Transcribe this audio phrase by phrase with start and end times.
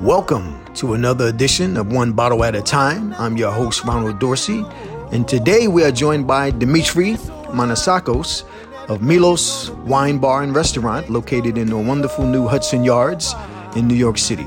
[0.00, 3.12] Welcome to another edition of One Bottle at a Time.
[3.18, 4.64] I'm your host, Ronald Dorsey,
[5.12, 7.14] and today we are joined by Dimitri
[7.50, 8.44] Manasakos
[8.88, 13.34] of Milos Wine Bar and Restaurant, located in the wonderful new Hudson Yards
[13.74, 14.46] in New York City.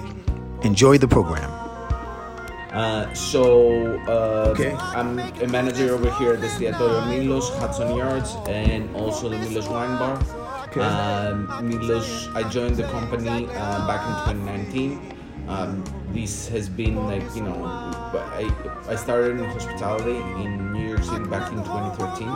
[0.64, 1.50] Enjoy the program.
[2.72, 4.74] Uh, so uh, Okay.
[4.80, 9.68] I'm a manager over here at the Estiatorio Milos, Hudson Yards, and also the Milos
[9.68, 10.18] Wine Bar.
[10.70, 10.80] Okay.
[10.80, 15.18] Um, Milos, I joined the company uh, back in 2019.
[15.48, 18.50] Um, this has been like you know, I,
[18.88, 22.28] I started in hospitality in New York City back in 2013.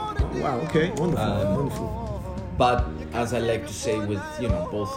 [0.41, 2.14] Wow, okay, wonderful, Um, wonderful.
[2.57, 4.91] But as I like to say, with you know both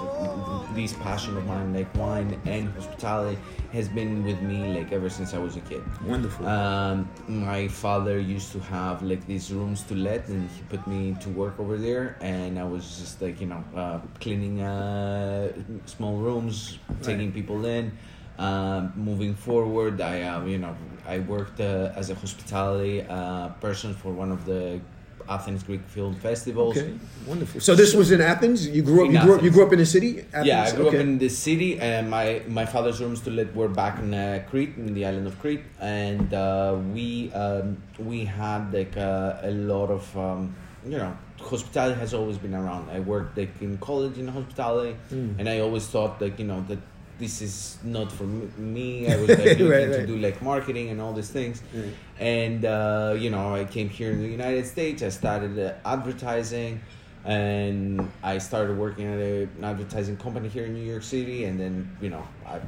[0.74, 3.36] these passion of mine, like wine and hospitality,
[3.72, 5.82] has been with me like ever since I was a kid.
[6.04, 6.46] Wonderful.
[6.46, 11.16] Um, my father used to have like these rooms to let, and he put me
[11.20, 15.52] to work over there, and I was just like you know uh, cleaning uh,
[15.86, 17.90] small rooms, taking people in.
[18.38, 23.94] Um, moving forward, I uh, you know I worked uh, as a hospitality uh, person
[23.94, 24.80] for one of the
[25.28, 26.76] Athens Greek Film Festivals.
[26.76, 26.92] Okay,
[27.26, 27.60] wonderful.
[27.60, 28.66] So this was in Athens.
[28.66, 29.08] You grew up.
[29.08, 29.42] In You grew up.
[29.42, 30.20] You grew up in the city.
[30.32, 30.46] Athens?
[30.46, 30.96] Yeah, I grew okay.
[30.98, 34.42] up in the city, and my my father's rooms to let were back in uh,
[34.50, 39.50] Crete, in the island of Crete, and uh, we um, we had like uh, a
[39.50, 40.54] lot of um,
[40.86, 42.90] you know hospitality has always been around.
[42.90, 45.38] I worked like in college in hospitality, Mm.
[45.38, 46.78] and I always thought like you know that
[47.18, 49.10] this is not for me.
[49.12, 51.92] I was like looking Right, to do like marketing and all these things, Right.
[52.18, 55.02] and uh, you know I came here in the United States.
[55.02, 56.80] I started uh, advertising
[57.24, 61.58] and I started working at a, an advertising company here in New York City, and
[61.58, 62.60] then you know I,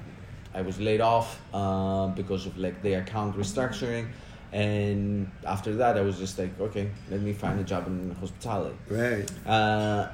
[0.54, 4.08] I was laid off uh, because of like the account restructuring,
[4.52, 8.76] and after that I was just like, okay, let me find a job in hospitality.
[8.88, 9.30] Right.
[9.46, 10.08] Uh,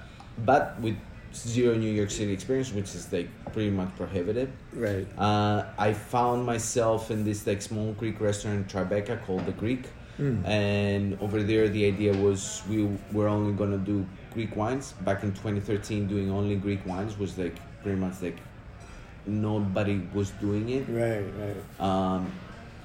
[0.44, 0.96] but with
[1.36, 4.50] zero New York City experience, which is like pretty much prohibitive.
[4.72, 5.06] Right.
[5.18, 9.84] Uh, I found myself in this like small Greek restaurant in Tribeca called the Greek,
[10.18, 10.46] Mm.
[10.46, 14.92] and over there the idea was we were only gonna do Greek wines.
[15.04, 18.38] Back in 2013, doing only Greek wines was like pretty much like
[19.26, 20.86] nobody was doing it.
[20.88, 21.24] Right.
[21.42, 21.80] Right.
[21.80, 22.32] Um,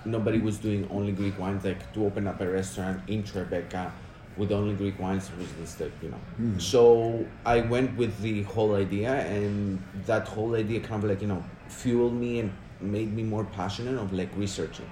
[0.06, 1.64] nobody was doing only Greek wines.
[1.64, 3.92] Like to open up a restaurant in Tribeca
[4.38, 6.20] with only Greek wines was like you know.
[6.40, 6.62] Mm.
[6.62, 11.28] So I went with the whole idea, and that whole idea kind of like you
[11.28, 14.90] know fueled me and made me more passionate of like researching.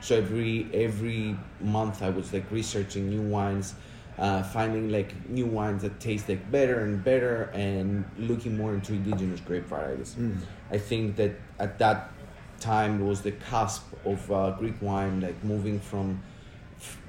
[0.00, 3.74] So every every month I was like researching new wines,
[4.18, 8.92] uh, finding like new wines that taste like better and better, and looking more into
[8.92, 10.16] indigenous grape varieties.
[10.18, 10.38] Mm.
[10.70, 12.12] I think that at that
[12.60, 16.22] time it was the cusp of uh, Greek wine, like moving from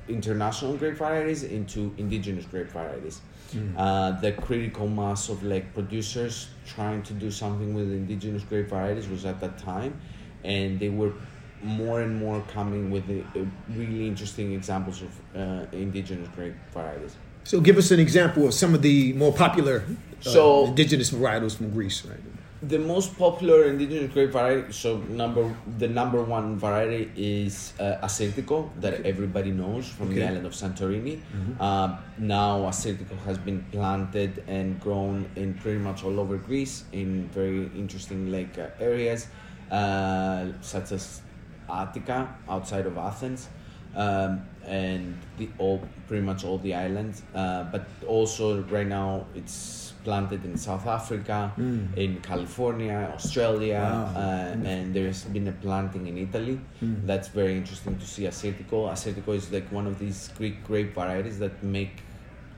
[0.07, 3.21] international grape varieties into indigenous grape varieties.
[3.53, 3.73] Mm.
[3.77, 9.07] Uh, the critical mass of like producers trying to do something with indigenous grape varieties
[9.07, 9.99] was at that time,
[10.43, 11.13] and they were
[11.61, 17.15] more and more coming with the, uh, really interesting examples of uh, indigenous grape varieties.
[17.45, 19.83] So give us an example of some of the more popular
[20.25, 22.05] uh, So- indigenous varietals from Greece.
[22.05, 22.19] Right.
[22.67, 28.69] The most popular indigenous grape variety, so number the number one variety is uh, Assyrtiko
[28.79, 31.19] that everybody knows from the island of Santorini.
[31.59, 37.27] Uh, now Assyrtiko has been planted and grown in pretty much all over Greece in
[37.33, 39.27] very interesting like uh, areas,
[39.69, 41.21] uh, such as
[41.69, 43.49] Attica outside of Athens.
[43.95, 49.82] Um, and the all pretty much all the islands, uh, but also right now it's
[50.03, 51.97] planted in South Africa, Mm.
[51.97, 54.21] in California, Australia, Wow.
[54.21, 56.59] uh, and there's been a planting in Italy.
[56.81, 57.05] Mm.
[57.05, 58.23] That's very interesting to see.
[58.31, 58.79] Assyrtiko.
[58.95, 61.95] Assyrtiko is like one of these Greek grape varieties that make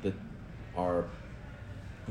[0.04, 0.14] that
[0.78, 1.06] are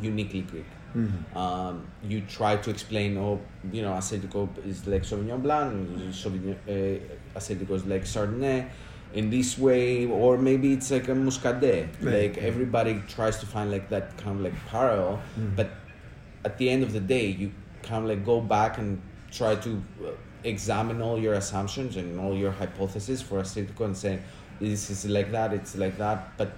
[0.00, 0.70] uniquely Greek.
[0.94, 1.36] Mhm.
[1.36, 1.74] Um,
[2.10, 3.40] you try to explain, oh,
[3.72, 5.72] you know, Assyrtiko is like Sauvignon Blanc,
[6.12, 8.66] Sauvignon, uh, is like Chardonnay
[9.14, 11.88] in this way, or maybe it's like a Muscadet.
[12.02, 12.14] Right.
[12.34, 15.56] Like everybody tries to find like that kind of like parallel, Mm.
[15.56, 15.70] but
[16.44, 17.52] at the end of the day, you
[17.82, 19.00] kind of like go back and
[19.30, 19.70] try to
[20.04, 20.10] uh,
[20.44, 24.18] examine all your assumptions and all your hypotheses for a Assyrtiko and say,
[24.60, 26.52] this is like that, it's like that, but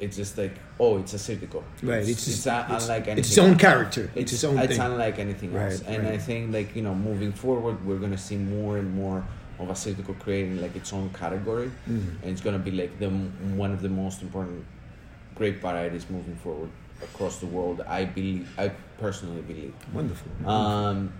[0.00, 1.62] it's just like, oh, it's a Assyrtiko.
[1.82, 1.98] Right.
[2.00, 3.18] It's, It's, it's, uh, it's, unlike anything.
[3.18, 4.10] it's its own character.
[4.14, 4.80] It's, It's, own it's thing.
[4.86, 5.82] unlike anything else.
[5.82, 8.94] Right, And I think like, you know, moving forward, we're going to see more and
[8.94, 9.24] more
[9.58, 11.70] of a Assyrtiko creating like its own category.
[11.88, 12.22] Mhm.
[12.22, 13.08] And it's going to be like the
[13.62, 14.64] one of the most important
[15.34, 16.70] grape varieties moving forward
[17.02, 17.80] across the world.
[17.86, 18.68] I believe, I
[18.98, 19.74] personally believe.
[19.92, 20.30] Wonderful.
[20.48, 21.12] Um,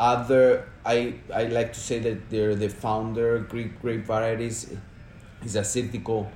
[0.00, 4.70] other, I I like to say that they're the founder Greek grape varieties
[5.44, 6.26] is Assyrtiko,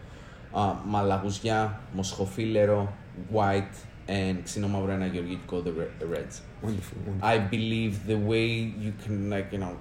[0.55, 2.89] uh, Malagousia, Moschofilero,
[3.29, 3.75] White,
[4.09, 6.43] and Xinomavro and Agiorgitiko, the, re- the reds.
[6.61, 6.99] Wonderful.
[7.07, 7.29] wonderful.
[7.29, 9.77] I believe the way you can like you know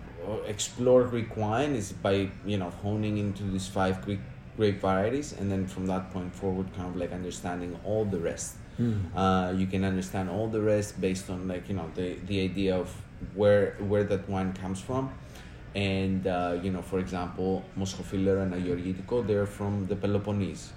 [0.46, 4.20] explore Greek wine is by you know honing into these five Greek
[4.58, 8.56] grape varieties, and then from that point forward, kind of like understanding all the rest.
[9.16, 12.76] Uh, you can understand all the rest based on like you know the the idea
[12.76, 12.90] of
[13.36, 15.12] where where that wine comes from,
[15.76, 20.72] and uh, you know for example Moschofilero and Agiorgitiko, they're from the Peloponnese,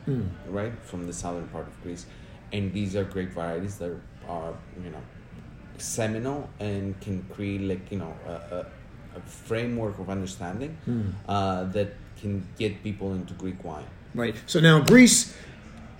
[0.48, 0.72] right?
[0.82, 2.06] From the southern part of Greece,
[2.52, 3.96] and these are grape varieties that
[4.28, 5.02] are you know
[5.78, 8.66] seminal and can create like you know a, a,
[9.16, 10.76] a framework of understanding
[11.28, 13.84] uh, that can get people into Greek wine.
[14.14, 14.34] Right.
[14.46, 15.34] So now Greece,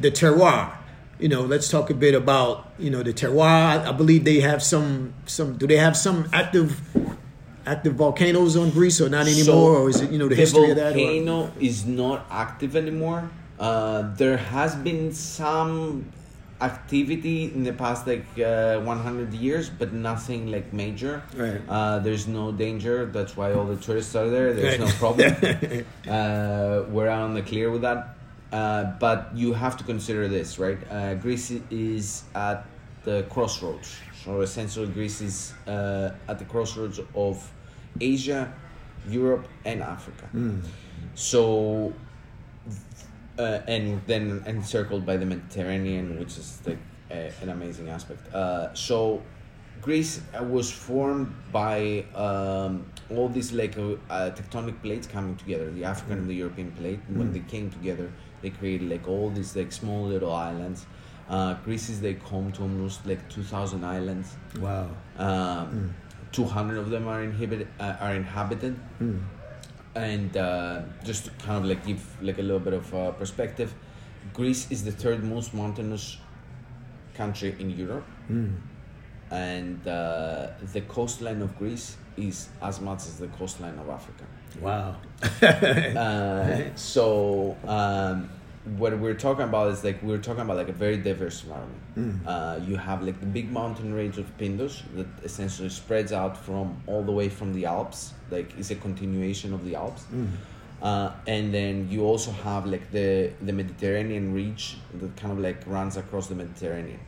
[0.01, 0.77] the terroir.
[1.19, 3.87] You know, let's talk a bit about you know the terroir.
[3.87, 5.57] I, believe they have some some.
[5.57, 6.81] Do they have some active
[7.67, 9.45] active volcanoes on Greece or not anymore,
[9.77, 10.93] So, or is it you know the history of that?
[10.93, 13.31] or- volcano is not active anymore.
[13.59, 16.05] Uh, there has been some
[16.65, 21.23] activity in the past like uh, 100 years, but nothing like major.
[21.37, 21.61] Right.
[21.69, 23.07] Uh, there's no danger.
[23.07, 24.53] That's why all the tourists are there.
[24.53, 25.33] There's no problem.
[26.09, 28.17] uh, we're out on the clear with that.
[28.53, 30.79] Uh, but you have to consider this, right?
[30.91, 32.65] Uh, Greece is at
[33.05, 33.97] the crossroads.
[34.25, 37.51] So essentially, Greece is uh, at the crossroads of
[38.01, 38.53] Asia,
[39.09, 40.29] Europe, and Africa.
[41.15, 41.93] So,
[43.39, 46.79] uh, and then encircled by the Mediterranean, which is like
[47.11, 48.33] a, an amazing aspect.
[48.35, 49.23] Uh, so,
[49.83, 53.97] Greece was formed by um, all these like uh,
[54.31, 57.01] tectonic plates coming together, the African and the European plate.
[57.09, 58.11] And when they came together,
[58.41, 60.87] they created like all these like small little islands.
[61.29, 64.37] Uh, Greece is like home to almost like two thousand islands.
[64.59, 64.89] Wow.
[65.19, 65.95] Um,
[66.33, 68.75] Two hundred of them are inhibited, uh, are inhabited
[69.95, 73.75] and uh, just to kind of like give like a little bit of uh, perspective.
[74.33, 76.19] Greece is the third most mountainous
[77.15, 78.05] country in europe.
[79.31, 84.25] And uh, the coastline of greece is as much as the coastline of africa.
[84.61, 84.97] Wow.
[85.43, 88.31] uh, so um,
[88.79, 91.83] what we're talking about is like we're talking about like a very diverse environment.
[92.27, 96.83] Uh, you have like the big mountain range of Pindus that essentially spreads out from
[96.87, 100.05] all the way from the Alps, like is a continuation of the Alps.
[100.83, 105.61] Uh, and then you also have like the the Mediterranean ridge that kind of like
[105.67, 107.01] runs across the Mediterranean.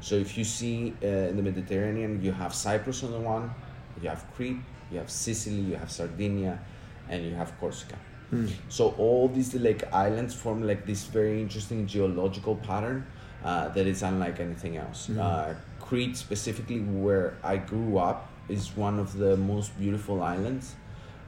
[0.00, 3.50] So if you see uh, in the Mediterranean, you have Cyprus on the one,
[4.02, 4.58] you have Crete,
[4.92, 6.58] you have Sicily, you have Sardinia,
[7.08, 7.96] and you have Corsica.
[8.68, 13.06] So all these like islands form like this very interesting geological pattern
[13.44, 15.08] uh, that is unlike anything else.
[15.10, 20.74] Uh, Crete, specifically where I grew up, is one of the most beautiful islands.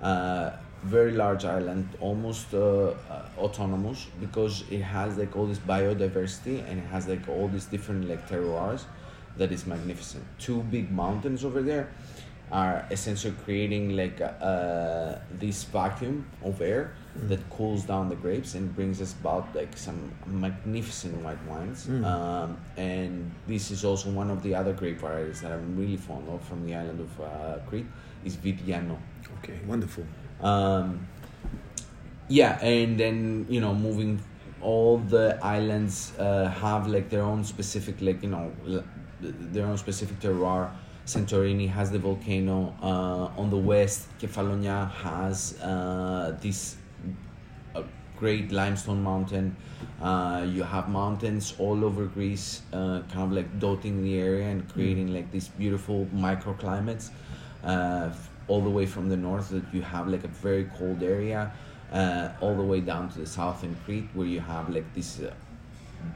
[0.02, 0.50] Uh,
[0.84, 6.78] very large island, almost uh, uh, autonomous because it has like all this biodiversity and
[6.78, 8.84] it has like all these different like terroirs
[9.36, 10.24] that is magnificent.
[10.38, 11.90] Two big mountains over there
[12.50, 18.74] are essentially creating like uh, this vacuum of air that cools down the grapes and
[18.74, 21.88] brings us about like some magnificent white wines.
[21.88, 26.28] Um, and this is also one of the other grape varieties that I'm really fond
[26.28, 27.86] of from the island of uh, Crete
[28.24, 28.96] is Vidiano.
[29.38, 29.58] Okay.
[29.66, 30.04] Wonderful.
[30.40, 31.06] Um,
[32.28, 34.20] yeah, and then you know, moving
[34.60, 38.52] all the islands uh, have like their own specific, like you know,
[39.20, 40.70] their own specific terroir.
[41.08, 42.74] Santorini has the volcano.
[42.82, 46.76] Uh, on the west, Kefalonia has uh, this
[47.74, 47.82] uh,
[48.18, 49.56] great limestone mountain.
[50.02, 54.70] Uh, you have mountains all over Greece, uh, kind of like dotting the area and
[54.70, 57.08] creating like these beautiful microclimates.
[57.64, 58.10] Uh,
[58.48, 61.50] all the way from the north, that you have like a very cold area,
[61.92, 65.20] uh, all the way down to the south in Crete, where you have like these
[65.22, 65.32] uh,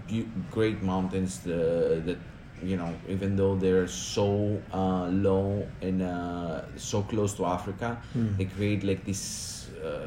[0.09, 2.19] beau- great mountains uh, that
[2.63, 8.01] you know even though they're so uh, low and uh, so close to africa
[8.39, 10.07] they create like this uh,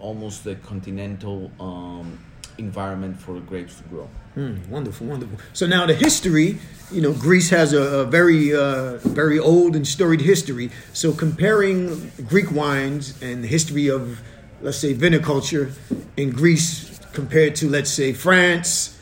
[0.00, 2.18] almost a continental um,
[2.58, 5.38] environment for grapes to grow Hmm, wonderful, wonderful.
[5.52, 6.58] So now the history,
[6.90, 10.70] you know, Greece has a, a very, uh, very old and storied history.
[10.94, 14.22] So comparing Greek wines and the history of,
[14.62, 15.72] let's say, viniculture
[16.16, 18.98] in Greece compared to, let's say, France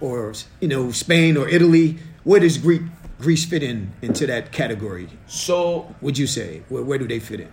[0.00, 2.82] or you know Spain or Italy, where does Greek
[3.20, 5.08] Greece fit in into that category?
[5.26, 7.48] so Would you say where, where do they fit in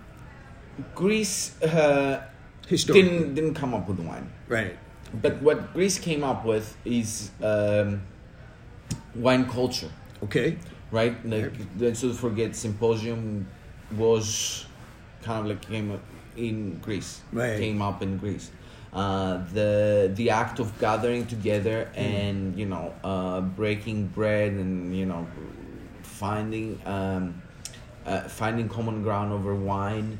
[0.95, 2.23] greece uh,
[2.69, 4.77] didn't didn't come up with wine Right.
[5.21, 8.01] but what greece came up with is um,
[9.15, 9.91] wine culture
[10.23, 10.57] Okay.
[10.91, 11.15] right?
[11.25, 13.47] Like let's not forget symposium
[13.97, 14.65] was
[15.21, 16.03] kind of like came up
[16.37, 17.21] in Greece.
[17.33, 17.57] Right.
[17.59, 18.51] Came up in Greece.
[18.91, 21.97] Uh, the the act of gathering together Mm.
[21.97, 25.27] and you know uh, breaking bread and you know
[26.01, 27.41] finding um,
[28.05, 30.17] uh, finding common ground over wine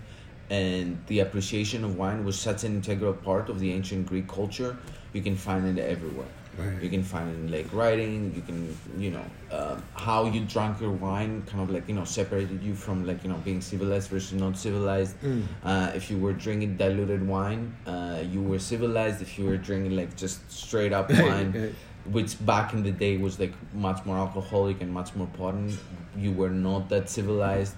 [0.52, 4.78] and the appreciation of wine was such an integral part of the ancient Greek culture.
[5.14, 6.28] You can find it everywhere.
[6.60, 6.84] Right.
[6.84, 8.34] You can find it in like writing.
[8.36, 12.04] You can you know uh, how you drank your wine kind of like you know
[12.04, 15.20] separated you from like you know being civilized versus not civilized.
[15.22, 15.44] Mm.
[15.64, 19.22] Uh, if you were drinking diluted wine, uh, you were civilized.
[19.22, 21.76] If you were drinking like just straight up wine,
[22.06, 25.78] which back in the day was like much more alcoholic and much more potent,
[26.18, 27.76] you were not that civilized.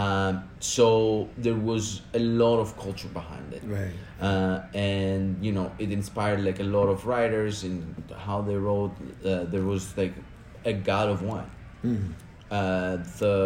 [0.00, 0.86] Um, so
[1.36, 3.96] there was a lot of culture behind it Right.
[4.28, 7.74] uh, and you know it inspired like a lot of writers in
[8.26, 10.14] how they wrote uh, there was like
[10.64, 11.50] a god of wine
[11.84, 12.14] Mm.
[12.50, 13.36] uh, the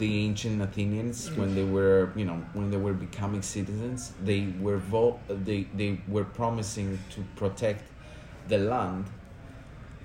[0.00, 4.78] the ancient Athenians when they were you know when they were becoming citizens they were
[4.92, 5.18] vo-
[5.48, 7.84] they they were promising to protect
[8.52, 9.04] the land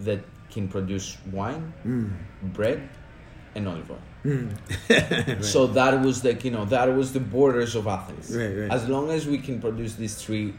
[0.08, 0.22] that
[0.54, 1.08] can produce
[1.40, 2.10] wine Mm.
[2.58, 2.82] bread
[3.56, 5.44] and olive oil Mm.
[5.44, 8.36] so that was like you know that was the borders of Athens.
[8.36, 8.72] Right, right.
[8.72, 10.54] As long as we can produce these three,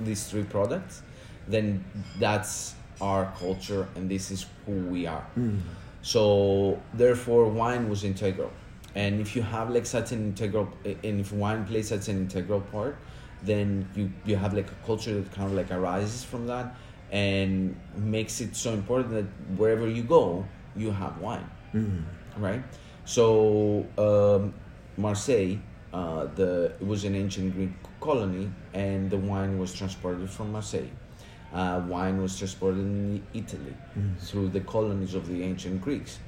[0.00, 1.02] these three products,
[1.46, 1.84] then
[2.18, 5.26] that's our culture and this is who we are.
[5.36, 5.60] Mm.
[6.00, 8.50] So therefore, wine was integral,
[8.94, 12.62] and if you have like such an integral, and if wine plays such an integral
[12.62, 12.96] part,
[13.42, 16.74] then you you have like a culture that kind of like arises from that,
[17.10, 22.02] and makes it so important that wherever you go, you have wine Mm.
[22.38, 22.62] right?
[23.04, 24.54] So um,
[24.96, 25.56] Marseille,
[25.92, 30.90] uh, the it was an ancient Greek colony, and the wine was transported from Marseille.
[31.52, 33.74] Uh, wine was transported in Italy
[34.20, 36.18] through the colonies of the ancient Greeks,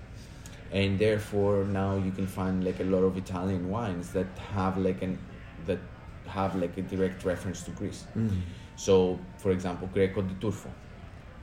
[0.72, 5.00] and therefore now you can find like a lot of Italian wines that have like
[5.02, 5.18] an
[5.66, 5.78] that
[6.26, 8.04] have like a direct reference to Greece.
[8.16, 8.30] Mm.
[8.76, 10.68] So, for example, Greco di Tufo,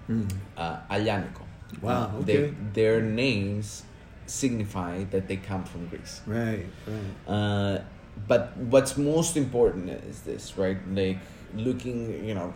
[0.09, 0.27] Mm.
[0.57, 1.43] uh, Aglianico.
[1.81, 2.53] Wow, They- okay.
[2.73, 3.83] their names
[4.31, 6.21] signify that they come from Greece.
[6.25, 6.65] Right.
[6.87, 7.33] Right.
[7.35, 7.81] Uh,
[8.27, 10.77] but what's most important is this, right?
[10.93, 11.19] Like
[11.55, 12.53] looking, you know,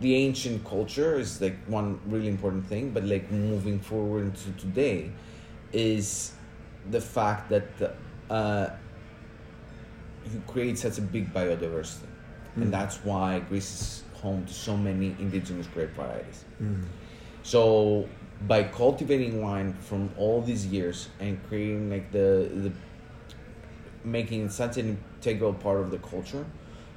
[0.00, 5.10] the ancient culture is like one really important thing, but like moving forward to today
[5.72, 6.32] is
[6.90, 7.68] the fact that
[8.30, 8.68] uh,
[10.32, 12.08] you create such a big biodiversity,
[12.56, 12.62] Mm.
[12.62, 16.44] and that's why Greece is home to so many indigenous grape varieties.
[16.62, 16.84] Mm.
[17.42, 18.08] So
[18.42, 22.72] by cultivating wine from all these years and creating like the the
[24.04, 26.44] making such an integral part of the culture,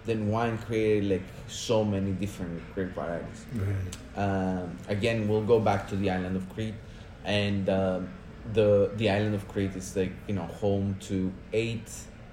[0.05, 3.45] then wine created like so many different grape varieties.
[3.53, 4.21] Right.
[4.21, 6.75] Um, again, we'll go back to the island of Crete,
[7.23, 8.09] and um
[8.53, 11.89] the the island of Crete is like you know home to eight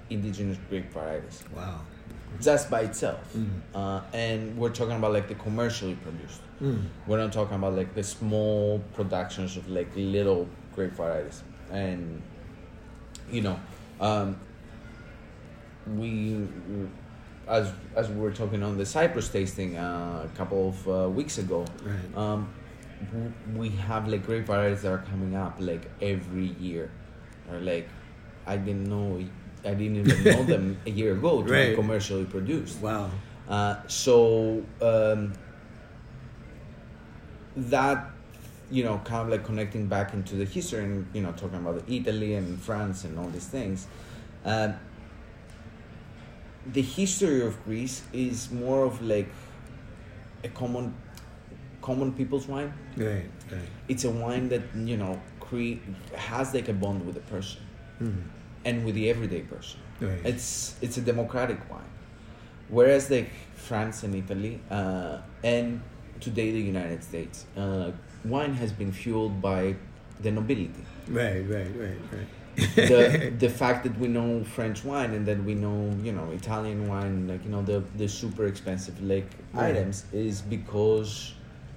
[0.09, 1.81] indigenous grape varieties Wow.
[2.41, 3.33] Just by itself.
[3.35, 3.49] Mm.
[3.73, 6.41] Uh, and we're talking about like the commercially produced.
[6.61, 6.83] Mm.
[7.07, 12.21] We're not talking about like the small productions of like little grape varieties, and
[13.31, 13.59] you know,
[13.99, 14.39] um,
[15.95, 16.47] we
[17.47, 21.37] as as we were talking on the Cyprus tasting uh, a couple of uh, weeks
[21.37, 22.17] ago, Right.
[22.17, 22.49] um,
[23.55, 26.89] we have like grape varieties that are coming up like every year,
[27.51, 27.87] or like
[28.47, 29.23] I didn't know.
[29.65, 31.69] I didn't even know them a year ago to Right.
[31.69, 32.79] be commercially produced.
[32.81, 33.09] Wow.
[33.49, 35.33] Uh, so um,
[37.57, 38.09] that
[38.71, 41.83] you know kind of like connecting back into the history and you know talking about
[41.87, 43.87] Italy and France and all these things.
[44.43, 44.71] Uh,
[46.73, 49.29] the history of Greece is more of like
[50.43, 50.93] a common
[51.81, 52.73] common people's wine.
[52.97, 53.29] Right.
[53.51, 53.69] Right.
[53.87, 55.77] It's a wine that you know cre-
[56.15, 57.61] has like a bond with the person
[58.01, 58.23] Mm.
[58.65, 59.79] And with the everyday person.
[60.01, 60.19] Right.
[60.25, 61.91] It's it's a democratic wine,
[62.69, 65.81] whereas like France and Italy uh, and
[66.19, 67.91] today the United States, uh,
[68.25, 69.75] wine has been fueled by
[70.21, 70.83] the nobility.
[71.07, 71.41] Right.
[71.55, 71.71] Right.
[71.83, 71.99] Right.
[72.11, 72.27] Right.
[72.89, 76.87] the the fact that we know French wine and that we know you know Italian
[76.87, 79.75] wine, like you know the the super expensive like Right.
[79.75, 81.33] items, is because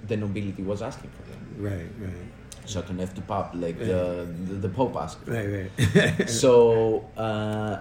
[0.07, 1.41] the nobility was asking for them.
[1.69, 1.91] right.
[1.99, 2.29] Right.
[2.65, 5.19] Chateauneuf du Pape, like the, the the Pope asked.
[5.27, 5.69] Right.
[5.95, 6.29] Right.
[6.41, 7.77] so uh,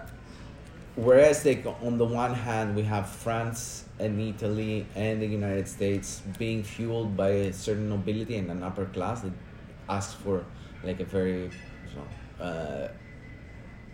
[0.97, 6.23] whereas like on the one hand we have france and italy and the united states
[6.39, 9.33] being fueled by a certain nobility and an upper class that
[9.89, 10.45] asks for
[10.83, 12.89] like a very you know, uh,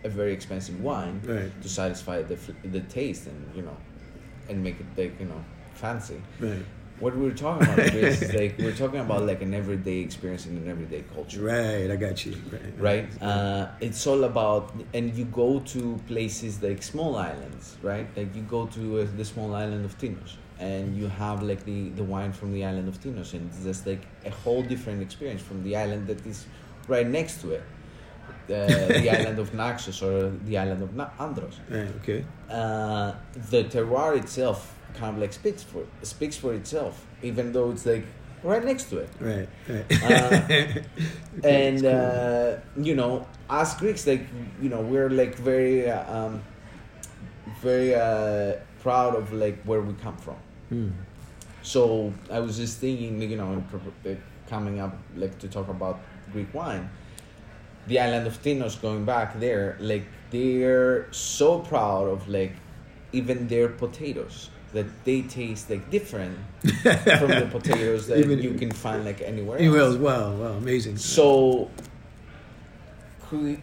[0.03, 1.51] a very expensive wine Right.
[1.61, 3.77] to satisfy the, the taste and you know
[4.49, 6.65] and make it like you know fancy Right.
[6.99, 10.69] What we're talking about is like we're talking about like an everyday experience in an
[10.69, 11.41] everyday culture.
[11.41, 12.35] Right, I got you.
[12.51, 12.79] Right,
[13.11, 13.21] right?
[13.21, 18.07] Uh, it's all about, and you go to places like small islands, right?
[18.15, 21.89] Like you go to uh, the small island of Tinos, and you have like the
[21.89, 25.41] the wine from the island of Tinos, and it's just like a whole different experience
[25.41, 26.45] from the island that is
[26.87, 27.63] right next to it.
[28.47, 28.51] Uh,
[29.01, 31.59] the island of Naxos or the island of Na- Andros.
[31.69, 32.23] Right, okay.
[32.49, 33.13] Uh,
[33.49, 38.05] the terroir itself kind of like speaks for speaks for itself, even though it's like
[38.43, 39.09] right next to it.
[39.19, 40.03] Right, right.
[40.03, 40.47] Uh,
[41.43, 41.91] and cool.
[41.91, 44.25] uh, you know, as Greeks, like
[44.61, 46.43] you know, we're like very, uh, um,
[47.61, 50.37] very uh, proud of like where we come from.
[50.71, 50.91] Mm.
[51.61, 53.63] So I was just thinking, you know,
[54.47, 55.99] coming up like to talk about
[56.31, 56.89] Greek wine.
[57.87, 62.53] The island of Tinos, going back there, like they're so proud of like
[63.11, 68.71] even their potatoes that they taste like different from the potatoes that Even, you can
[68.71, 69.95] find like anywhere else.
[69.95, 70.97] Well, well, amazing.
[70.97, 71.71] So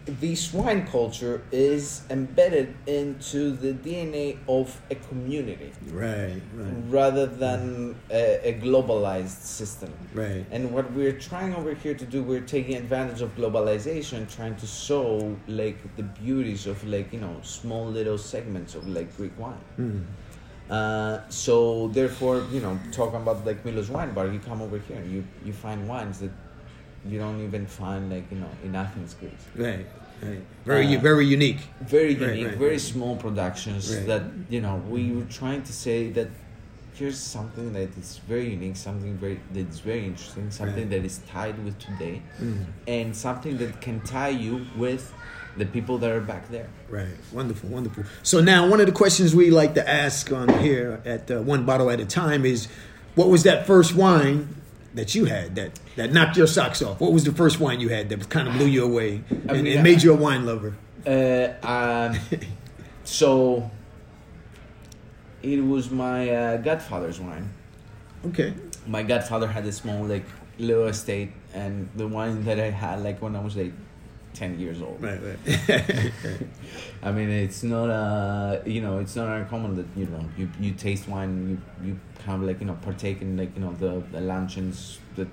[0.07, 6.41] this wine culture is embedded into the DNA of a community, right?
[6.55, 6.75] right.
[6.89, 10.45] Rather than a, a, globalized system, right?
[10.51, 14.67] And what we're trying over here to do, we're taking advantage of globalization, trying to
[14.67, 19.65] show like the beauties of like you know small little segments of like Greek wine.
[19.79, 20.05] Mm.
[20.73, 24.97] Uh, so therefore, you know, talking about like Milos Wine Bar, you come over here
[24.97, 26.31] and you you find wines that
[27.07, 29.33] you don't even find like you know in Athens, Greece.
[29.55, 29.87] Right.
[30.23, 30.41] Right.
[30.65, 31.59] Very, uh, very unique.
[31.81, 32.29] Very unique.
[32.29, 32.81] Right, right, very right.
[32.81, 36.29] small productions that you know we were trying to say that
[36.95, 41.63] here's something that is very unique, something very that's very interesting, something that is tied
[41.65, 42.65] with today, mm.
[42.87, 45.13] and something that can tie you with
[45.57, 46.69] the people that are back there.
[46.89, 47.17] Right.
[47.33, 47.69] Wonderful.
[47.69, 48.05] Wonderful.
[48.23, 51.65] So now, one of the questions we like to ask on here at uh, one
[51.65, 52.69] bottle at a time is,
[53.15, 54.57] what was that first wine
[54.95, 57.01] that you had that that knocked your socks off?
[57.01, 59.63] What was the first wine you had that kind of blew you away I and,
[59.65, 60.75] mean, and made you a wine lover?
[61.07, 62.19] Uh, um,
[63.05, 63.71] so
[65.43, 67.51] it was my uh, godfather's wine.
[68.27, 68.55] Okay.
[68.87, 70.25] My godfather had a small like
[70.59, 73.73] little estate, and the wine that I had like when I was like
[74.35, 75.03] 10 years old.
[75.03, 76.13] Right, right.
[77.03, 80.73] I mean, it's not, uh, you know, it's not uncommon that, you know, you, you
[80.73, 84.03] taste wine, you, you kind of like, you know, partake in like, you know, the,
[84.13, 85.29] the luncheons that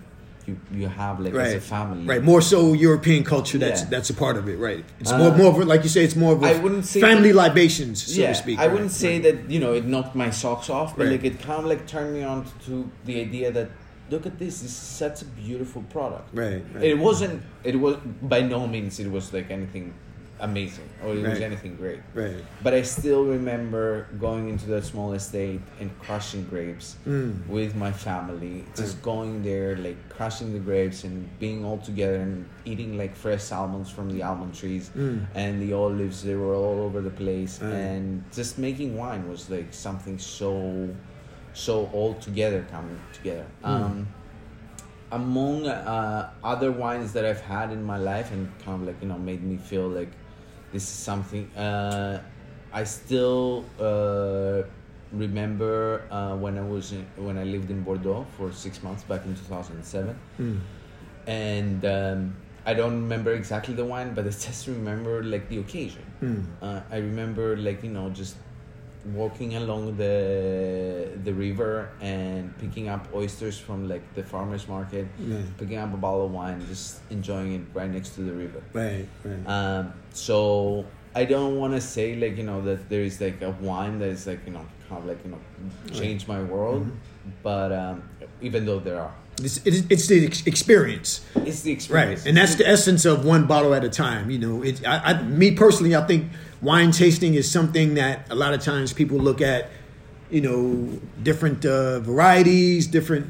[0.50, 1.48] you, you have like right.
[1.48, 2.06] as a family.
[2.06, 3.90] Right, more so European culture that's yeah.
[3.90, 4.84] that's a part of it, right?
[5.00, 7.32] It's uh, more, more of, like you say, it's more of I wouldn't say family
[7.32, 8.60] that, libations, so yeah, to speak.
[8.60, 9.24] I right, wouldn't say right.
[9.24, 12.14] that, you know, it knocked my socks off, but like it kind of like turned
[12.14, 13.70] me on to the idea that
[14.10, 17.98] look at this this is such a beautiful product right, right, it wasn't it was
[18.22, 19.94] by no means it was like anything
[20.42, 21.32] amazing or it right.
[21.32, 26.46] was anything great right but i still remember going into that small estate and crushing
[26.46, 27.46] grapes mm.
[27.48, 29.04] with my family just right.
[29.04, 33.90] going there like crushing the grapes and being all together and eating like fresh almonds
[33.90, 35.26] from the almond trees mm.
[35.36, 39.74] and the olives they were all over the place and just making wine was like
[39.74, 40.88] something so
[41.54, 43.46] so all together coming together.
[43.64, 43.68] Mm.
[43.68, 44.08] Um,
[45.12, 49.08] among uh, other wines that I've had in my life and kind of like you
[49.08, 50.12] know made me feel like
[50.72, 52.22] this is something uh,
[52.72, 54.62] I still uh,
[55.12, 59.26] remember uh, when I was in, when I lived in Bordeaux for six months back
[59.26, 60.60] in two thousand seven, mm.
[61.28, 61.86] and.
[61.86, 62.36] Um,
[62.66, 66.04] I don't remember exactly the wine, but I just remember like the occasion.
[66.22, 66.84] Mm.
[66.92, 68.36] I remember like you know just
[69.14, 75.38] walking along the the river and picking up oysters from like the farmers market, yeah.
[75.58, 78.62] picking up a bottle of wine, just enjoying it right next to the river.
[78.74, 79.48] Right, right.
[79.48, 83.52] Um, so I don't want to say like you know that there is like a
[83.52, 85.42] wine that is like you know kind of like you know
[85.92, 87.30] changed my world, mm-hmm.
[87.44, 88.04] but um,
[88.42, 89.14] even though there are.
[89.40, 91.22] It's, it's the experience.
[91.36, 92.28] It's the experience, right?
[92.28, 94.30] And that's the essence of one bottle at a time.
[94.30, 94.86] You know, it.
[94.86, 98.94] I, I me personally, I think wine tasting is something that a lot of times
[98.94, 99.70] people look at,
[100.30, 103.28] you know, different uh, varieties, different,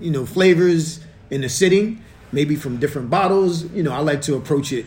[0.00, 3.64] you know, flavors in a sitting, maybe from different bottles.
[3.72, 4.86] You know, I like to approach it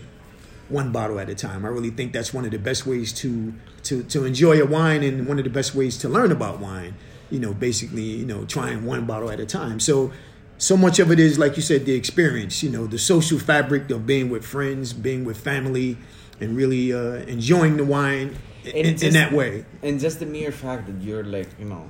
[0.70, 1.66] one bottle at a time.
[1.66, 5.04] I really think that's one of the best ways to to to enjoy a wine
[5.04, 6.96] and one of the best ways to learn about wine.
[7.32, 9.80] You know, basically, you know, trying one bottle at a time.
[9.80, 10.12] So
[10.58, 13.90] so much of it is like you said the experience you know the social fabric
[13.90, 15.98] of being with friends being with family
[16.40, 19.66] and really uh, enjoying the wine in, just, in, that way.
[19.84, 21.90] And just the mere fact that you're like, you know,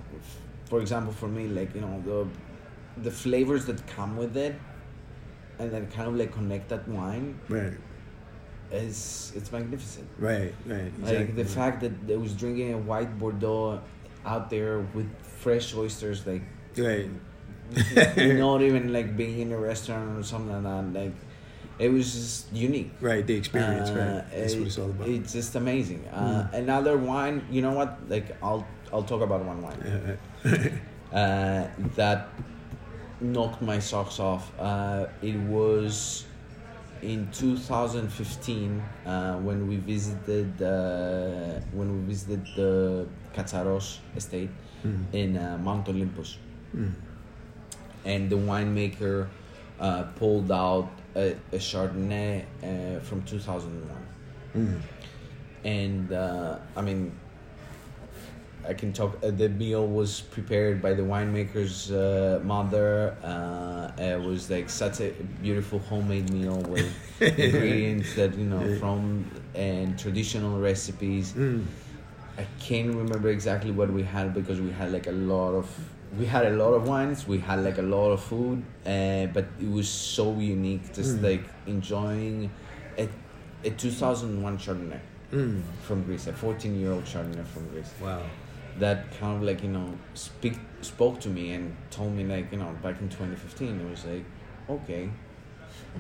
[0.66, 2.28] for example, for me, like you know the
[3.02, 4.56] the flavors that come with it,
[5.60, 7.40] and then kind of like connect that wine.
[7.50, 7.74] Right.
[8.72, 10.08] Is it's magnificent.
[10.18, 10.54] Right.
[10.66, 10.92] Right.
[11.00, 11.18] Exactly.
[11.18, 13.82] Like the fact that I was drinking a white Bordeaux
[14.26, 16.42] out there with fresh oysters, like
[16.78, 17.10] right
[18.38, 21.00] not even like being in a restaurant or something like that.
[21.02, 21.14] Like
[21.80, 22.92] it was just unique.
[23.02, 24.24] Right, the experience, Uh, right?
[24.32, 25.08] That's it- what it's all about.
[25.10, 26.08] It's just amazing.
[26.08, 27.98] Uh, Another wine, you know what?
[28.10, 29.80] Like I'll I'll talk about one wine
[31.14, 32.28] uh, that
[33.22, 34.52] knocked my socks off.
[34.60, 36.26] Uh, it was
[37.02, 44.50] in 2015 uh, when we visited uh, when we visited the Katsaros estate
[45.14, 46.38] in uh, Mount Olympus,
[48.06, 49.28] and the winemaker
[49.80, 54.82] uh, pulled out a, a Chardonnay uh, from 2001,
[55.64, 57.12] and uh, I mean
[58.68, 59.18] I can talk.
[59.24, 63.16] Uh, the meal was prepared by the winemaker's uh, mother.
[63.24, 66.92] Uh, it was like such a beautiful homemade meal with
[67.22, 71.36] ingredients that you know from and traditional recipes.
[72.38, 75.70] I can't remember exactly what we had because we had like a lot of
[76.18, 77.28] we had a lot of wines.
[77.28, 80.94] We had like a lot of food, uh, but it was so unique.
[80.94, 82.50] Just like enjoying
[82.98, 83.10] a,
[83.64, 85.00] a 2001 Chardonnay
[85.84, 88.22] from Greece, a 14 year old Chardonnay from Greece Wow.
[88.80, 92.58] that kind of like you know speak spoke to me and told me like you
[92.58, 94.26] know back in 2015 it was like
[94.70, 95.10] okay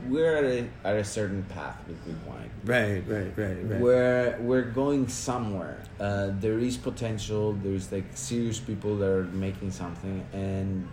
[0.10, 3.80] we're at a, at a certain path with wine Right, right, right, right.
[3.80, 9.72] we're we're going somewhere uh, there is potential there's like serious people that are making
[9.72, 10.88] something and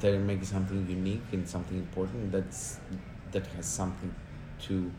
[0.00, 2.78] they're making something unique and something important that's
[3.32, 4.12] that has something
[4.60, 4.90] to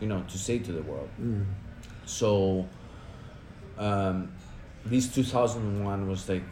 [0.00, 1.44] you know to say to the world Mm.
[2.06, 2.66] so
[3.78, 4.32] um,
[4.84, 6.42] this 2001 was like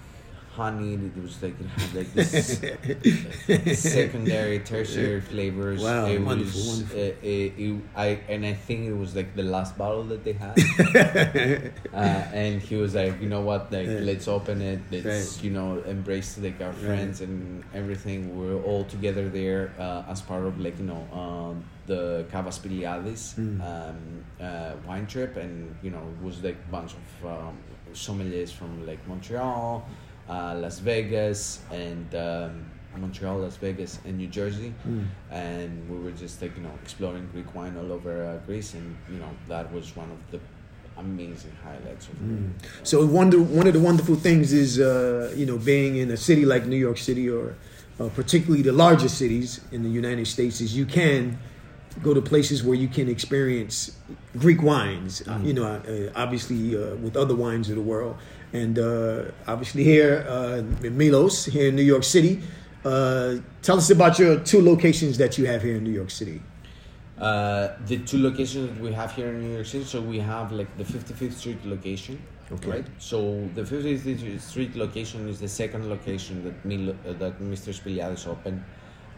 [0.56, 1.02] honeyed.
[1.16, 5.82] It was like it had like this secondary, tertiary flavors.
[5.82, 6.98] Wow, it wonderful, was, wonderful.
[7.00, 10.32] Uh, it, it, I and I think it was like the last bottle that they
[10.32, 10.56] had.
[11.92, 11.96] uh,
[12.42, 14.00] and he was like, you know what, like Yeah.
[14.00, 14.80] let's open it.
[14.90, 15.44] Let's Right.
[15.44, 18.36] you know embrace like our friends and everything.
[18.38, 23.34] We're all together there uh, as part of like you know um, the Cava Spiliadis
[23.36, 23.60] Mm.
[23.60, 27.56] um, uh, wine trip, and you know it was like a bunch of um,
[27.92, 29.86] sommeliers from like Montreal,
[30.28, 32.64] uh, Las Vegas, and um,
[32.96, 35.04] Montreal, Las Vegas, and New Jersey, Mm.
[35.30, 38.96] and we were just like you know exploring Greek wine all over uh, Greece, and
[39.10, 40.40] you know that was one of the
[40.98, 42.52] amazing highlights of Mm.
[42.82, 46.44] So wonder one of the wonderful things is uh, you know being in a city
[46.46, 47.54] like New York City or
[48.00, 51.38] uh, particularly the larger cities in the United States is you can
[52.02, 53.96] go to places where you can experience
[54.38, 55.22] Greek wines.
[55.26, 58.16] uh, You know, uh, obviously uh, with other wines of the world,
[58.52, 62.40] and uh, obviously here uh, in Milos here in New York City.
[62.84, 66.40] Uh, tell us about your two locations that you have here in New York City.
[67.18, 70.52] Uh, the two locations that we have here in New York City, so we have
[70.52, 72.20] like the 55th Street location,
[72.52, 72.70] Okay.
[72.70, 72.86] right?
[72.98, 77.72] So the 55th Street location is the second location that Mil- uh, that Mr.
[77.74, 78.62] Spiliadis opened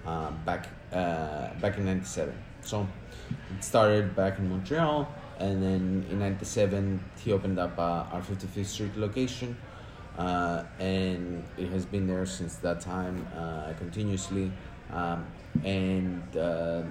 [0.07, 2.33] uh, back uh, back in '97.
[2.69, 2.87] So
[3.57, 8.67] it started back in Montreal, and then in '97 he opened up uh, our 55th
[8.67, 9.57] Street location,
[10.19, 14.53] uh, and it has been there since that time uh, continuously,
[14.93, 15.25] um,
[15.65, 16.37] and.
[16.37, 16.83] Uh,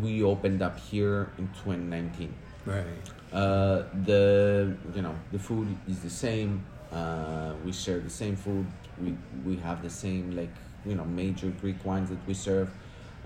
[0.00, 2.32] we opened up here in 2019
[2.64, 2.84] Right.
[3.32, 6.64] uh, the you know the food is the same.
[6.92, 8.64] Uh, we share the same food.
[9.02, 10.54] We we have the same like
[10.86, 12.70] you know major greek wines that we serve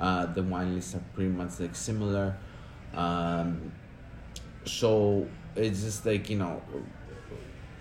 [0.00, 2.36] uh, the wine lists are pretty much like similar
[2.94, 3.72] um,
[4.64, 6.60] so it's just like you know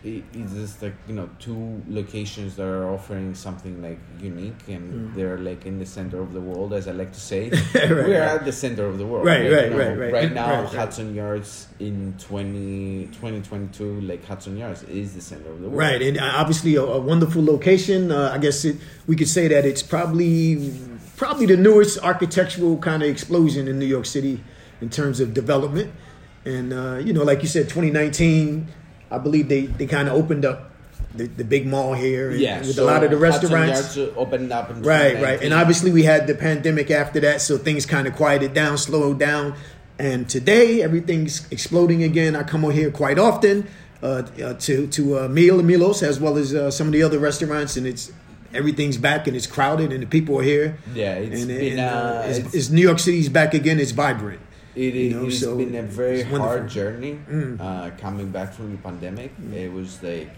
[0.03, 5.13] it, it's just like you know two locations that are offering something like unique and
[5.15, 8.01] they're like in the center of the world as i like to say Right, we're
[8.03, 8.35] right.
[8.35, 10.31] at the center of the world Right, right, you know, right, right.
[10.41, 10.73] now Right, right.
[10.75, 16.01] hudson yards in 20, 2022 like hudson yards is the center of the world Right,
[16.03, 18.11] and uh, obviously a, a wonderful location.
[18.11, 20.71] Uh, I guess it, we could say that it's probably
[21.17, 24.43] probably the newest architectural kind of explosion in New York City
[24.81, 25.91] in terms of development.
[26.45, 28.67] And uh, you know, like you said, 2019,
[29.11, 30.71] I believe they, they kind of opened up
[31.15, 33.97] the, the big mall here and, yeah with so a lot of the restaurants.
[33.97, 35.41] Opened up Right, right.
[35.41, 39.19] And obviously we had the pandemic after that, so things kind of quieted down, slowed
[39.19, 39.55] down.
[39.97, 42.35] And today everything's exploding again.
[42.35, 43.67] I come over here quite often
[44.03, 47.01] uh, uh, to to uh, Meal and Milos as well as uh, some of the
[47.01, 48.11] other restaurants, and it's
[48.55, 50.77] everything's back and it's crowded and the people are here.
[50.93, 53.79] yeah it's and, been and, uh, uh, it's, it's- it's New York City's back again.
[53.79, 54.41] It's vibrant.
[54.75, 56.57] It, You know, it has so been a very it's wonderful.
[56.57, 57.59] hard journey Mm.
[57.61, 59.31] uh, coming back from the pandemic.
[59.53, 60.29] It was like,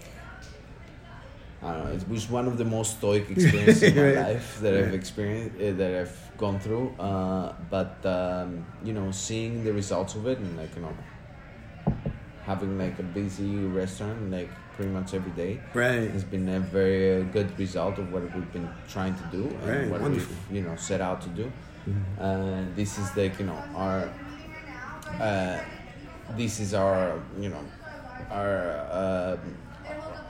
[1.60, 4.16] I don't know, it was one of the most stoic experiences in my Right.
[4.34, 6.94] life that I've experienced, uh, that I've gone through.
[7.00, 10.94] Uh, but, um, you know, seeing the results of it and like, you know,
[12.44, 15.58] having like a busy restaurant, like pretty much every day.
[15.74, 16.06] Right.
[16.14, 19.90] It's been a very good result of what we've been trying to do and Right,
[19.90, 20.32] what wonderful.
[20.48, 21.50] we've you know set out to do.
[22.20, 24.08] Uh, this is like you know our.
[25.20, 25.58] Uh,
[26.36, 27.64] this is our you know
[28.30, 28.70] our
[29.02, 29.36] uh,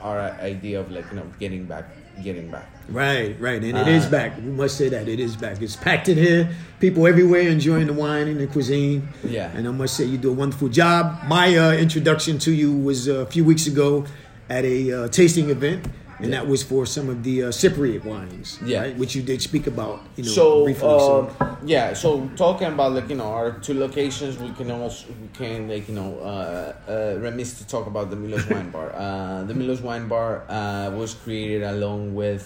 [0.01, 1.85] our idea of like you know getting back
[2.23, 4.37] getting back Right, right, and it is Uh, back.
[4.37, 5.61] We must say that it is back.
[5.61, 6.49] It's packed in here.
[6.79, 9.07] People everywhere enjoying the wine and the cuisine.
[9.23, 9.51] Yeah.
[9.53, 11.19] and I must say you do a wonderful job.
[11.27, 14.05] My uh, introduction to you was uh, a few weeks ago
[14.49, 15.85] at a uh, tasting event,
[16.19, 16.41] and Yeah.
[16.41, 18.59] that was for some of the uh, Cypriot wines.
[18.65, 18.81] Yeah.
[18.81, 20.01] right, which you did speak about.
[20.17, 20.87] You know, so, briefly.
[20.87, 21.57] uh, so.
[21.65, 25.67] yeah so talking about like you know our two locations we can also we can
[25.67, 29.53] like you know uh, uh, remiss to talk about the Milos Wine Bar uh, the
[29.53, 32.43] Milos Wine Bar uh, was created along with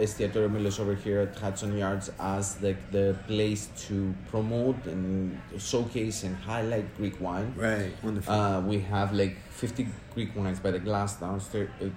[0.00, 6.22] Estiatorio Milos over here at Hudson Yards as like the place to promote and showcase
[6.24, 8.32] and highlight Greek wine right, wonderful.
[8.32, 11.68] uh, we have like 50 Greek wines by the glass downstairs.
[11.82, 11.88] Uh,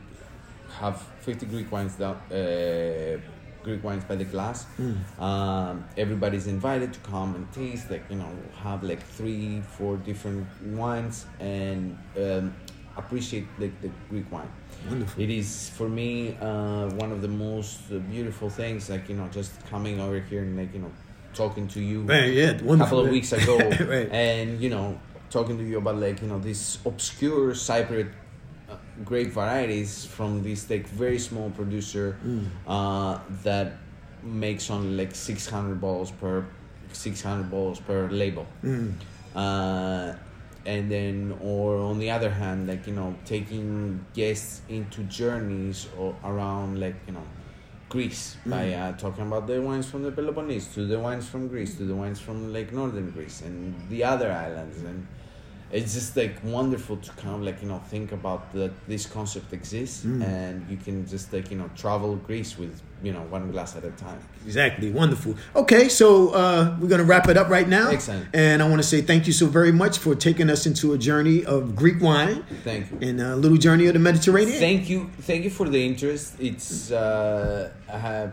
[0.80, 2.16] have 50 Greek wines down.
[2.32, 3.20] Uh,
[3.64, 4.66] Greek wines by the glass.
[5.20, 7.90] Um, everybody's invited to come and taste.
[7.90, 8.30] Like you know,
[8.62, 12.54] have like three, four different wines and um,
[12.98, 14.52] appreciate like the Greek wine.
[14.90, 15.24] Wonderful.
[15.24, 18.90] It is for me uh, one of the most uh, beautiful things.
[18.90, 20.92] Like you know, just coming over here and like you know,
[21.34, 24.10] talking to you Right, yeah, a couple of weeks ago, Right.
[24.12, 28.12] and you know, talking to you about like you know these obscure Cypriot
[28.70, 32.46] uh, grape varieties from this like very small producer Mm.
[32.68, 33.74] uh, that
[34.22, 36.46] makes only like six hundred bottles per
[36.92, 38.46] six hundred bottles per label.
[38.64, 38.94] Mm.
[39.36, 40.14] Uh,
[40.66, 46.16] and then, or on the other hand, like you know, taking guests into journeys or
[46.24, 47.26] around like you know,
[47.90, 48.38] Greece.
[48.46, 51.86] By uh, talking about the wines from the Peloponnese to the wines from Greece to
[51.86, 55.08] the wines from like northern Greece and the other islands, and
[55.74, 59.52] it's just like wonderful to kind of like you know think about that this concept
[59.54, 63.76] exists and you can just like you know travel Greece with you know one glass
[63.76, 64.20] at a time.
[64.46, 65.36] Exactly, wonderful.
[65.56, 67.90] Okay, so uh, we're gonna wrap it up right now.
[67.90, 68.28] Excellent.
[68.34, 70.98] And I want to say thank you so very much for taking us into a
[70.98, 73.10] journey of Greek wine Thank you.
[73.10, 74.60] and a little journey of the Mediterranean.
[74.60, 76.36] Thank you, thank you for the interest.
[76.40, 78.28] It's uh, uh,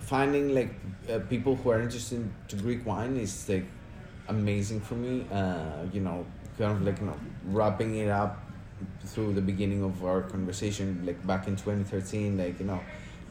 [0.00, 0.74] finding like
[1.10, 3.64] uh, people who are interested in to Greek wine is like
[4.28, 5.26] amazing for me.
[5.32, 6.24] Uh, you know,
[6.58, 8.40] kind of like you know wrapping it up
[9.06, 12.36] through the beginning of our conversation, like back in twenty thirteen.
[12.38, 12.80] Like you know,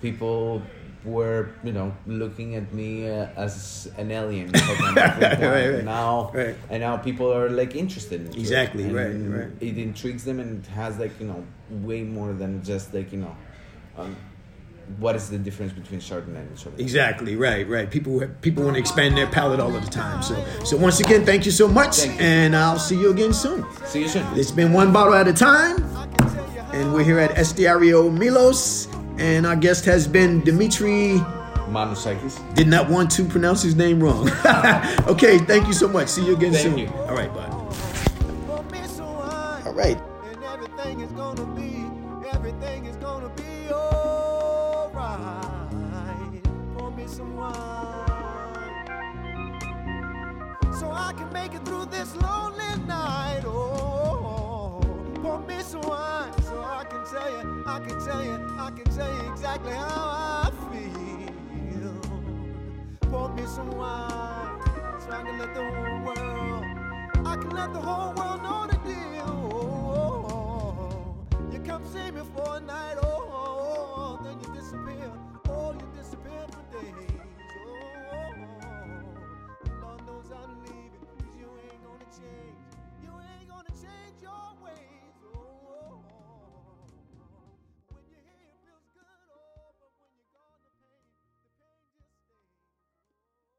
[0.01, 0.61] people
[1.05, 5.41] were you know looking at me uh, as an alien talking about Greek wine.
[5.41, 5.83] Right, right.
[5.83, 6.55] now Right.
[6.69, 8.37] and now people are like interested in it.
[8.37, 9.51] Exactly, And right, right.
[9.59, 13.19] it intrigues them and it has like you know way more than just like you
[13.19, 13.35] know
[13.97, 14.15] um,
[14.99, 16.79] what is the difference between Chardonnay and Chardonnay.
[16.79, 17.89] Exactly, right, right.
[17.89, 20.21] People people want to expand their palate all of the time.
[20.21, 22.25] So so once again, thank you so much, Thank you.
[22.25, 23.65] and I'll see you again soon.
[23.85, 24.25] See you soon.
[24.37, 25.77] It's been one bottle at a time,
[26.73, 31.19] and we're here at Estiatorio Milos, and our guest has been Dimitri.
[31.69, 32.37] Manusakis.
[32.55, 34.29] Did not want to pronounce his name wrong.
[35.07, 36.07] okay, thank you so much.
[36.09, 36.77] See you again Thank soon.
[36.77, 36.87] you.
[36.87, 37.49] All right, bud.
[37.51, 37.73] All
[43.73, 44.52] All
[44.93, 46.41] right.
[46.77, 47.55] Pour me some wine.
[50.79, 53.43] So I can make it through this lonely night.
[53.45, 54.81] Oh,
[55.21, 56.33] pour me some wine.
[56.43, 60.43] So I can tell you, I can tell you, I can tell you exactly how
[60.47, 62.01] I feel.
[63.09, 64.59] Pour me some wine.
[64.99, 66.65] So I can let the whole world,
[67.25, 69.51] I can let the whole world know the deal.
[69.53, 71.15] Oh,
[71.51, 73.02] You come see me for a night.